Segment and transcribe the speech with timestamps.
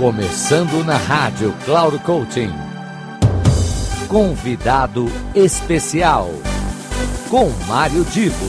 [0.00, 2.48] Começando na rádio Cloud Coaching.
[4.08, 5.04] Convidado
[5.34, 6.30] especial
[7.28, 8.46] com Mário Divo.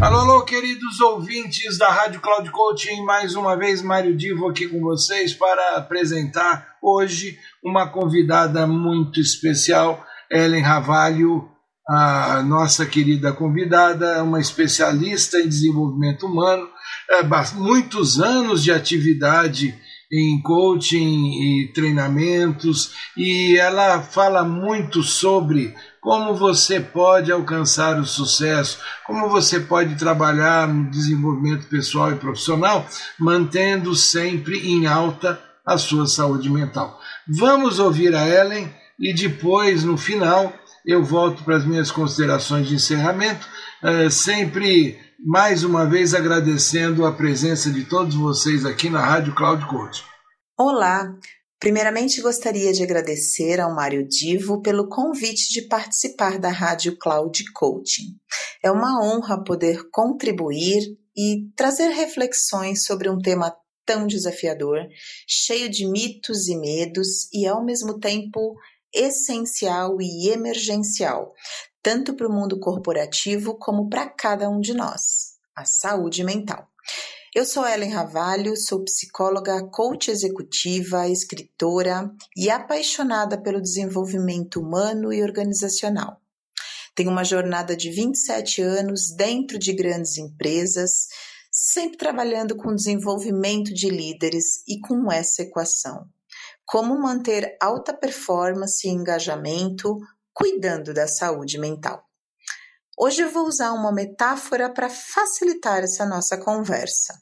[0.00, 4.78] Alô, alô, queridos ouvintes da Rádio Cloud Coaching, mais uma vez Mário Divo aqui com
[4.78, 11.50] vocês para apresentar hoje uma convidada muito especial, Ellen Ravalho,
[11.88, 16.68] a nossa querida convidada, uma especialista em desenvolvimento humano,
[17.54, 19.74] muitos anos de atividade
[20.12, 28.78] em coaching e treinamentos e ela fala muito sobre como você pode alcançar o sucesso,
[29.06, 32.86] como você pode trabalhar no desenvolvimento pessoal e profissional,
[33.18, 36.98] mantendo sempre em alta a sua saúde mental.
[37.28, 40.52] Vamos ouvir a Ellen e depois, no final,
[40.84, 43.46] eu volto para as minhas considerações de encerramento,
[44.10, 50.02] sempre mais uma vez agradecendo a presença de todos vocês aqui na Rádio Cloud Coach.
[50.58, 51.14] Olá,
[51.58, 58.16] primeiramente gostaria de agradecer ao Mário Divo pelo convite de participar da Rádio Cloud Coaching.
[58.64, 60.82] É uma honra poder contribuir
[61.14, 64.78] e trazer reflexões sobre um tema tão desafiador,
[65.28, 68.54] cheio de mitos e medos e ao mesmo tempo
[68.92, 71.32] essencial e emergencial,
[71.82, 76.68] tanto para o mundo corporativo como para cada um de nós, a saúde mental.
[77.32, 85.22] Eu sou Ellen Ravalho, sou psicóloga, coach executiva, escritora e apaixonada pelo desenvolvimento humano e
[85.22, 86.20] organizacional.
[86.92, 91.06] Tenho uma jornada de 27 anos dentro de grandes empresas,
[91.52, 96.08] sempre trabalhando com desenvolvimento de líderes e com essa equação.
[96.66, 99.98] Como manter alta performance e engajamento
[100.40, 102.02] cuidando da saúde mental.
[102.98, 107.12] Hoje eu vou usar uma metáfora para facilitar essa nossa conversa.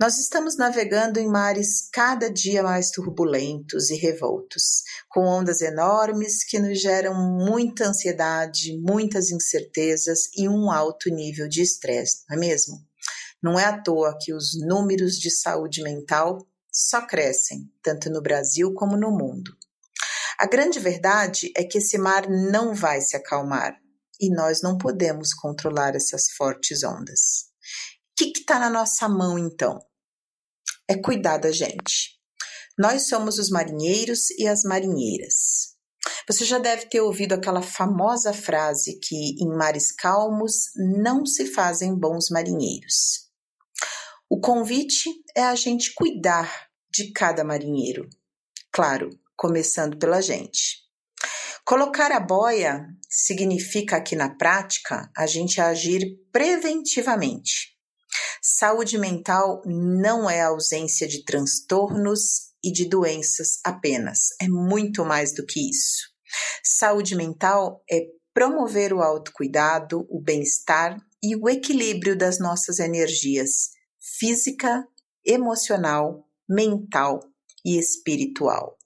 [0.00, 6.58] Nós estamos navegando em mares cada dia mais turbulentos e revoltos, com ondas enormes que
[6.58, 12.84] nos geram muita ansiedade, muitas incertezas e um alto nível de estresse, não é mesmo?
[13.40, 18.74] Não é à toa que os números de saúde mental só crescem, tanto no Brasil
[18.74, 19.56] como no mundo.
[20.44, 23.80] A grande verdade é que esse mar não vai se acalmar
[24.20, 27.46] e nós não podemos controlar essas fortes ondas.
[28.12, 29.80] O que está na nossa mão então?
[30.86, 32.20] É cuidar da gente.
[32.78, 35.78] Nós somos os marinheiros e as marinheiras.
[36.28, 41.98] Você já deve ter ouvido aquela famosa frase que em mares calmos não se fazem
[41.98, 43.30] bons marinheiros.
[44.28, 48.06] O convite é a gente cuidar de cada marinheiro.
[48.70, 50.84] Claro, começando pela gente.
[51.64, 57.74] Colocar a boia significa aqui na prática a gente agir preventivamente.
[58.42, 65.44] Saúde mental não é ausência de transtornos e de doenças apenas, é muito mais do
[65.44, 66.12] que isso.
[66.62, 68.02] Saúde mental é
[68.32, 73.70] promover o autocuidado, o bem-estar e o equilíbrio das nossas energias
[74.18, 74.86] física,
[75.24, 77.20] emocional, mental
[77.64, 78.76] e espiritual.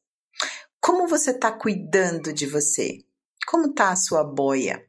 [0.89, 3.05] Como você está cuidando de você?
[3.47, 4.83] Como está a sua boia?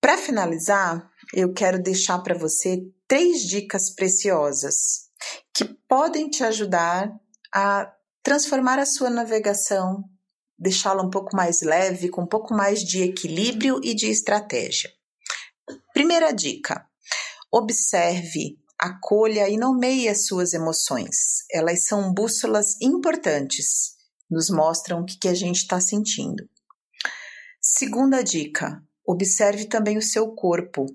[0.00, 5.10] Para finalizar, eu quero deixar para você três dicas preciosas
[5.54, 7.08] que podem te ajudar
[7.54, 7.88] a
[8.20, 10.02] transformar a sua navegação,
[10.58, 14.90] deixá-la um pouco mais leve, com um pouco mais de equilíbrio e de estratégia.
[15.94, 16.84] Primeira dica:
[17.48, 21.44] observe, acolha e nomeie as suas emoções.
[21.48, 23.96] Elas são bússolas importantes
[24.30, 26.48] nos mostram o que, que a gente está sentindo.
[27.60, 30.86] Segunda dica: observe também o seu corpo.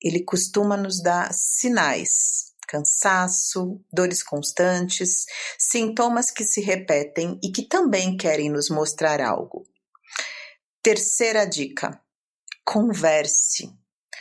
[0.00, 5.24] Ele costuma nos dar sinais, cansaço, dores constantes,
[5.58, 9.66] sintomas que se repetem e que também querem nos mostrar algo.
[10.82, 12.00] Terceira dica:
[12.64, 13.72] converse.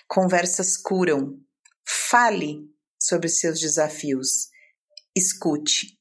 [0.08, 1.38] Conversas curam.
[1.86, 2.62] Fale
[3.00, 4.50] sobre seus desafios.
[5.16, 5.97] Escute.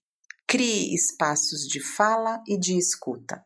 [0.48, 3.44] Crie espaços de fala e de escuta.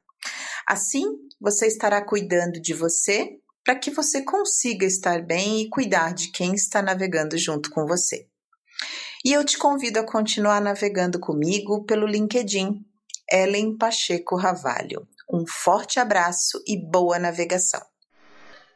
[0.67, 1.05] Assim,
[1.41, 6.55] você estará cuidando de você para que você consiga estar bem e cuidar de quem
[6.55, 8.27] está navegando junto com você.
[9.25, 12.85] E eu te convido a continuar navegando comigo pelo LinkedIn,
[13.31, 15.07] Ellen Pacheco Ravalho.
[15.33, 17.81] Um forte abraço e boa navegação.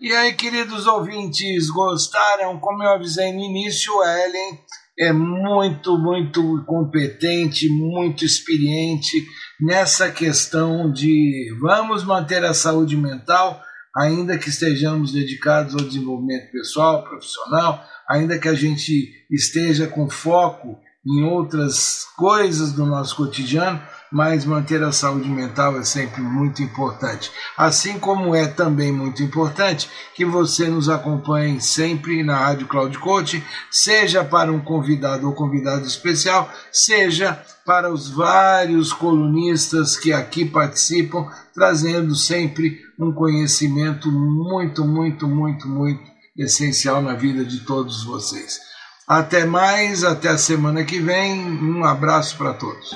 [0.00, 2.59] E aí, queridos ouvintes, gostaram?
[2.61, 4.59] Como eu avisei no início, Ellen
[4.99, 9.26] é muito, muito competente, muito experiente
[9.61, 13.61] nessa questão de vamos manter a saúde mental,
[13.96, 20.79] ainda que estejamos dedicados ao desenvolvimento pessoal, profissional, ainda que a gente esteja com foco
[21.06, 23.81] em outras coisas do nosso cotidiano,
[24.11, 27.33] mas manter a saúde mental é sempre muito importante.
[27.56, 33.43] Assim como é também muito importante que você nos acompanhe sempre na Rádio Cloud Coaching,
[33.71, 41.27] seja para um convidado ou convidado especial, seja para os vários colunistas que aqui participam,
[41.53, 46.03] trazendo sempre um conhecimento muito, muito, muito, muito
[46.37, 48.74] essencial na vida de todos vocês.
[49.06, 51.45] Até mais, até a semana que vem.
[51.62, 52.95] Um abraço para todos.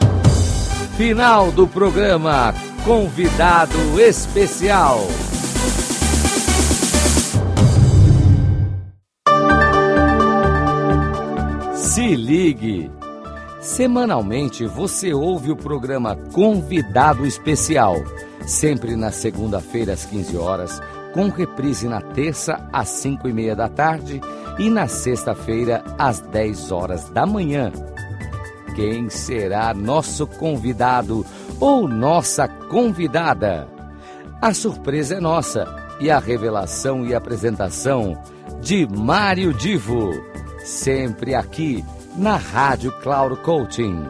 [0.97, 5.07] Final do programa Convidado Especial.
[11.75, 12.91] Se ligue.
[13.61, 17.97] Semanalmente você ouve o programa Convidado Especial,
[18.47, 20.81] sempre na segunda-feira às 15 horas,
[21.19, 24.21] com reprise na terça às 5 e meia da tarde
[24.57, 27.73] e na sexta-feira às 10 horas da manhã
[28.77, 31.27] quem será nosso convidado
[31.59, 33.67] ou nossa convidada.
[34.41, 35.67] A surpresa é nossa
[35.99, 38.17] e a revelação e apresentação
[38.61, 40.13] de Mário Divo,
[40.61, 41.85] sempre aqui
[42.17, 44.05] na Rádio Cloud Coaching.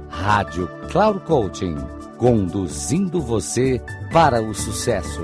[0.09, 1.75] Rádio Cloud Coaching,
[2.19, 3.81] conduzindo você
[4.13, 5.23] para o sucesso.